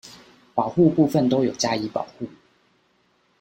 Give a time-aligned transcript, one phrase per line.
[0.55, 2.27] 保護部分都有加以保護